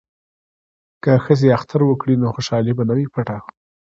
[1.03, 3.37] که ښځې اختر وکړي نو خوشحالي به نه وي پټه.